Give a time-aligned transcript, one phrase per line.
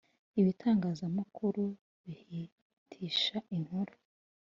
[0.39, 1.63] ibitangazamakuru
[2.05, 3.93] bihitisha inkuru.